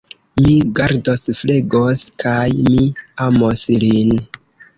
Mi 0.45 0.53
gardos, 0.79 1.25
flegos 1.39 2.01
kaj 2.25 2.41
mi 2.71 2.81
amos 3.27 3.69
lin. 3.87 4.17